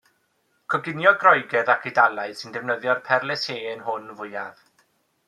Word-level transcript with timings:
Coginio 0.73 1.11
Groegaidd 1.23 1.69
ac 1.73 1.85
Eidalaidd 1.89 2.39
sy'n 2.39 2.55
defnyddio'r 2.57 3.03
perlysieuyn 3.11 3.85
hwn 3.91 4.11
fwyaf. 4.23 4.65